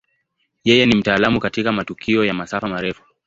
[0.63, 3.03] Yeye ni mtaalamu katika matukio ya masafa marefu.